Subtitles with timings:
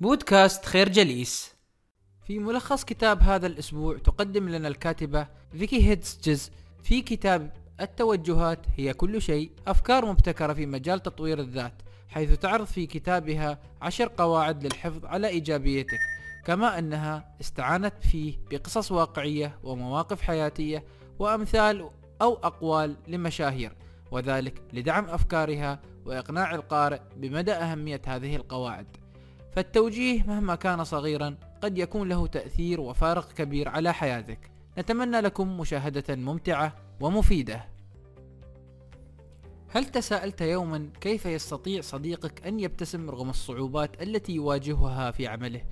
[0.00, 1.54] بودكاست خير جليس.
[2.26, 6.50] في ملخص كتاب هذا الأسبوع تقدم لنا الكاتبة فيكي هيدسجز
[6.82, 11.72] في كتاب التوجهات هي كل شيء أفكار مبتكرة في مجال تطوير الذات
[12.08, 15.98] حيث تعرض في كتابها عشر قواعد للحفظ على إيجابيتك
[16.44, 20.84] كما أنها استعانت فيه بقصص واقعية ومواقف حياتية
[21.18, 21.90] وأمثال
[22.22, 23.72] أو أقوال لمشاهير
[24.10, 28.99] وذلك لدعم أفكارها وإقناع القارئ بمدى أهمية هذه القواعد.
[29.52, 34.50] فالتوجيه مهما كان صغيرا قد يكون له تأثير وفارق كبير على حياتك.
[34.78, 37.64] نتمنى لكم مشاهدة ممتعة ومفيدة.
[39.68, 45.62] هل تساءلت يوما كيف يستطيع صديقك أن يبتسم رغم الصعوبات التي يواجهها في عمله؟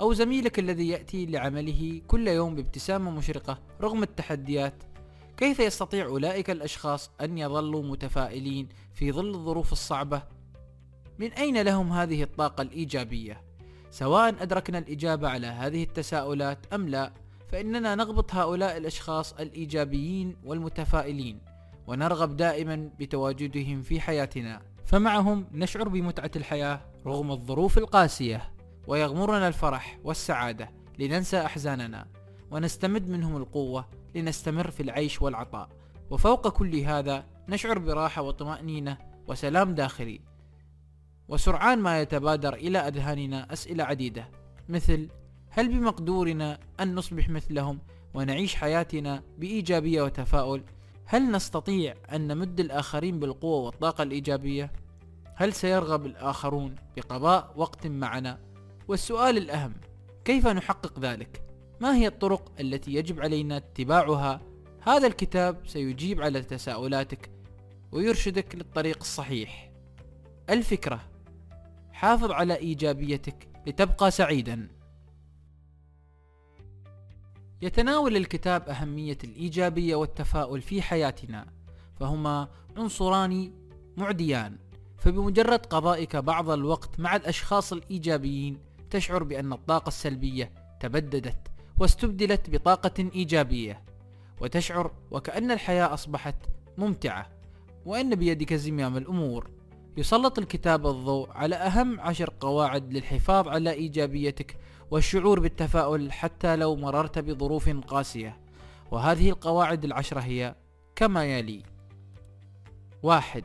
[0.00, 4.74] أو زميلك الذي يأتي لعمله كل يوم بابتسامة مشرقة رغم التحديات؟
[5.36, 10.22] كيف يستطيع أولئك الأشخاص أن يظلوا متفائلين في ظل الظروف الصعبة
[11.18, 13.42] من أين لهم هذه الطاقة الإيجابية؟
[13.90, 17.12] سواء أدركنا الإجابة على هذه التساؤلات أم لا
[17.48, 21.40] فإننا نغبط هؤلاء الأشخاص الإيجابيين والمتفائلين
[21.86, 24.62] ونرغب دائما بتواجدهم في حياتنا.
[24.84, 28.52] فمعهم نشعر بمتعة الحياة رغم الظروف القاسية
[28.86, 32.06] ويغمرنا الفرح والسعادة لننسى أحزاننا
[32.50, 35.68] ونستمد منهم القوة لنستمر في العيش والعطاء.
[36.10, 38.98] وفوق كل هذا نشعر براحة وطمأنينة
[39.28, 40.20] وسلام داخلي.
[41.28, 44.28] وسرعان ما يتبادر إلى أذهاننا أسئلة عديدة
[44.68, 45.08] مثل
[45.50, 47.78] هل بمقدورنا أن نصبح مثلهم
[48.14, 50.62] ونعيش حياتنا بإيجابية وتفاؤل؟
[51.06, 54.72] هل نستطيع أن نمد الآخرين بالقوة والطاقة الإيجابية؟
[55.36, 58.38] هل سيرغب الآخرون بقضاء وقت معنا؟
[58.88, 59.74] والسؤال الأهم
[60.24, 61.42] كيف نحقق ذلك؟
[61.80, 64.40] ما هي الطرق التي يجب علينا اتباعها؟
[64.80, 67.30] هذا الكتاب سيجيب على تساؤلاتك
[67.92, 69.70] ويرشدك للطريق الصحيح.
[70.50, 71.13] الفكرة
[71.94, 74.68] حافظ على إيجابيتك لتبقى سعيدا.
[77.62, 81.46] يتناول الكتاب أهمية الإيجابية والتفاؤل في حياتنا
[82.00, 83.52] فهما عنصران
[83.96, 84.58] معديان
[84.98, 88.58] فبمجرد قضائك بعض الوقت مع الأشخاص الإيجابيين
[88.90, 91.48] تشعر بأن الطاقة السلبية تبددت
[91.78, 93.82] واستبدلت بطاقة إيجابية
[94.40, 96.36] وتشعر وكأن الحياة أصبحت
[96.78, 97.30] ممتعة
[97.86, 99.50] وأن بيدك زمام الأمور.
[99.96, 104.56] يسلط الكتاب الضوء على أهم عشر قواعد للحفاظ على إيجابيتك
[104.90, 108.40] والشعور بالتفاؤل حتى لو مررت بظروف قاسية.
[108.90, 110.54] وهذه القواعد العشرة هي
[110.96, 111.62] كما يلي.
[113.02, 113.44] واحد.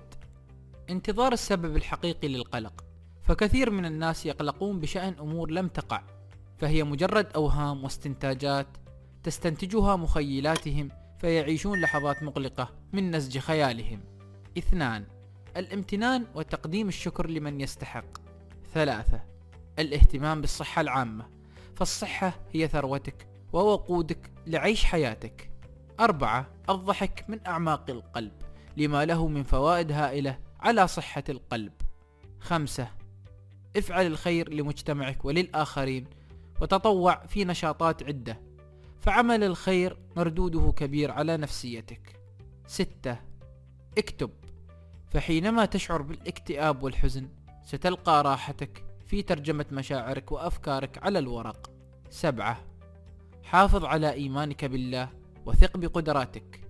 [0.89, 2.83] انتظار السبب الحقيقي للقلق.
[3.21, 6.01] فكثير من الناس يقلقون بشأن أمور لم تقع
[6.57, 8.67] فهي مجرد أوهام واستنتاجات
[9.23, 10.89] تستنتجها مخيلاتهم
[11.19, 13.99] فيعيشون لحظات مقلقة من نسج خيالهم.
[14.57, 15.18] اثنان.
[15.57, 18.17] الامتنان وتقديم الشكر لمن يستحق.
[18.73, 19.21] ثلاثة
[19.79, 21.29] الاهتمام بالصحة العامة.
[21.75, 25.51] فالصحة هي ثروتك ووقودك لعيش حياتك.
[25.99, 28.31] أربعة الضحك من أعماق القلب
[28.77, 31.73] لما له من فوائد هائلة على صحة القلب.
[32.39, 32.91] خمسة
[33.77, 36.07] افعل الخير لمجتمعك وللآخرين
[36.61, 38.41] وتطوع في نشاطات عدة.
[39.01, 42.19] فعمل الخير مردوده كبير على نفسيتك.
[42.67, 43.17] ستة
[43.97, 44.29] اكتب.
[45.09, 47.29] فحينما تشعر بالاكتئاب والحزن
[47.63, 51.71] ستلقى راحتك في ترجمة مشاعرك وأفكارك على الورق.
[52.09, 52.59] سبعة.
[53.43, 55.09] حافظ على إيمانك بالله
[55.45, 56.61] وثق بقدراتك.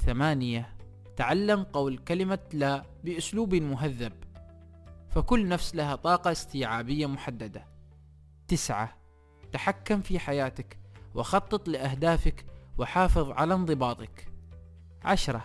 [0.00, 0.76] ثمانية.
[1.16, 4.12] تعلم قول كلمة لا بأسلوب مهذب
[5.10, 7.66] فكل نفس لها طاقة استيعابية محددة.
[8.48, 8.96] تسعة.
[9.52, 10.78] تحكم في حياتك
[11.14, 12.46] وخطط لأهدافك
[12.78, 14.28] وحافظ على انضباطك.
[15.04, 15.44] عشرة.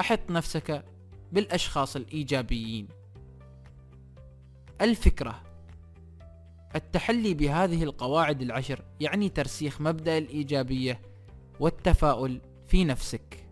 [0.00, 0.84] أحط نفسك
[1.32, 2.88] بالأشخاص الإيجابيين.
[4.80, 5.42] الفكرة
[6.76, 11.00] التحلي بهذه القواعد العشر يعني ترسيخ مبدأ الإيجابية
[11.60, 13.46] والتفاؤل في نفسك.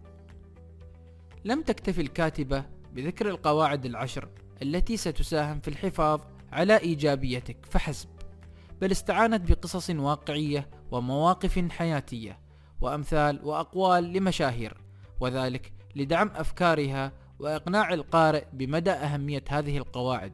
[1.44, 4.28] لم تكتفي الكاتبة بذكر القواعد العشر
[4.62, 6.20] التي ستساهم في الحفاظ
[6.52, 8.08] على إيجابيتك فحسب.
[8.80, 12.38] بل استعانت بقصص واقعية ومواقف حياتية
[12.80, 14.76] وأمثال وأقوال لمشاهير
[15.20, 20.32] وذلك لدعم أفكارها وإقناع القارئ بمدى أهمية هذه القواعد.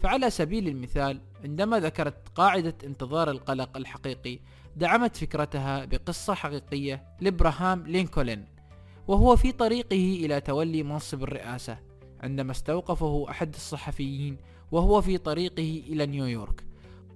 [0.00, 4.38] فعلى سبيل المثال عندما ذكرت قاعدة انتظار القلق الحقيقي
[4.76, 8.44] دعمت فكرتها بقصة حقيقية لإبراهام لينكولن
[9.08, 11.78] وهو في طريقه إلى تولي منصب الرئاسة
[12.20, 14.36] عندما استوقفه أحد الصحفيين
[14.72, 16.64] وهو في طريقه إلى نيويورك.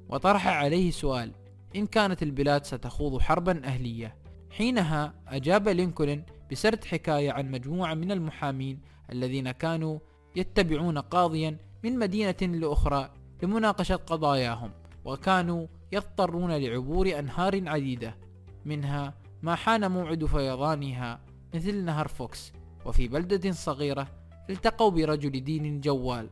[0.09, 1.33] وطرح عليه سؤال
[1.77, 4.17] إن كانت البلاد ستخوض حربا أهلية؟
[4.51, 6.23] حينها أجاب لينكولن
[6.53, 8.81] بسرد حكاية عن مجموعة من المحامين
[9.13, 9.99] الذين كانوا
[10.37, 13.11] يتبعون قاضيا من مدينة لأخرى
[13.43, 14.71] لمناقشة قضاياهم
[15.05, 18.17] وكانوا يضطرون لعبور أنهار عديدة
[18.65, 21.21] منها ما حان موعد فيضانها
[21.55, 22.53] مثل نهر فوكس
[22.85, 24.09] وفي بلدة صغيرة
[24.51, 26.31] التقوا برجل دين جوال.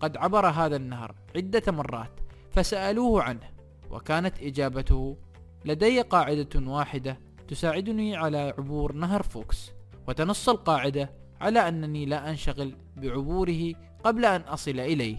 [0.00, 2.20] قد عبر هذا النهر عدة مرات
[2.50, 3.50] فسألوه عنه
[3.90, 5.16] وكانت إجابته
[5.64, 7.18] لدي قاعدة واحدة
[7.48, 9.70] تساعدني على عبور نهر فوكس
[10.08, 11.10] وتنص القاعدة
[11.40, 13.74] على أنني لا أنشغل بعبوره
[14.04, 15.16] قبل أن أصل إليه.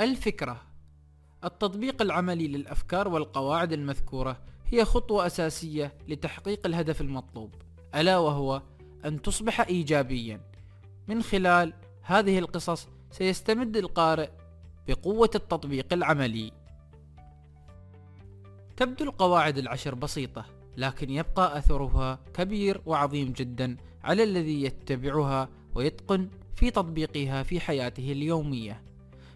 [0.00, 0.62] الفكرة
[1.44, 7.54] التطبيق العملي للأفكار والقواعد المذكورة هي خطوة أساسية لتحقيق الهدف المطلوب
[7.94, 8.62] ألا وهو
[9.04, 10.40] أن تصبح إيجابيا.
[11.08, 11.72] من خلال
[12.02, 14.28] هذه القصص سيستمد القارئ
[14.88, 16.52] بقوة التطبيق العملي.
[18.76, 26.70] تبدو القواعد العشر بسيطة لكن يبقى أثرها كبير وعظيم جدا على الذي يتبعها ويتقن في
[26.70, 28.82] تطبيقها في حياته اليومية.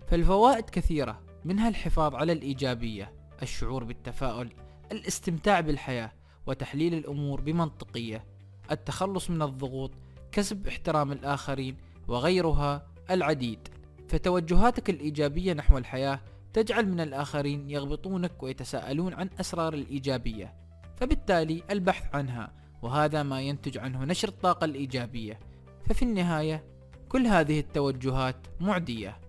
[0.07, 3.13] فالفوائد كثيرة منها الحفاظ على الإيجابية
[3.43, 4.53] الشعور بالتفاؤل
[4.93, 6.13] الاستمتاع بالحياة
[6.47, 8.25] وتحليل الأمور بمنطقية
[8.71, 9.91] التخلص من الضغوط
[10.33, 11.77] كسب احترام الآخرين
[12.09, 13.69] وغيرها العديد.
[14.09, 16.21] فتوجهاتك الإيجابية نحو الحياة
[16.53, 20.64] تجعل من الآخرين يغبطونك ويتساءلون عن أسرار الإيجابية.
[20.97, 22.53] فبالتالي البحث عنها
[22.83, 25.41] وهذا ما ينتج عنه نشر الطاقة الإيجابية.
[25.87, 26.65] ففي النهاية
[27.09, 29.21] كل هذه التوجهات معدية.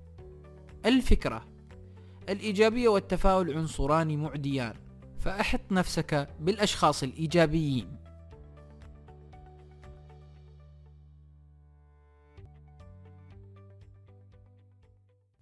[0.86, 1.46] الفكرة
[2.30, 4.74] الإيجابية والتفاؤل عنصران معديان
[5.20, 7.98] فأحط نفسك بالأشخاص الإيجابيين.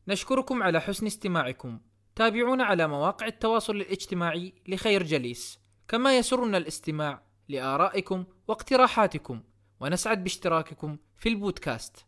[0.08, 1.80] نشكركم على حسن استماعكم.
[2.16, 5.63] تابعونا على مواقع التواصل الاجتماعي لخير جليس.
[5.94, 9.42] كما يسرنا الاستماع لآرائكم واقتراحاتكم
[9.80, 12.06] ونسعد باشتراككم في البودكاست.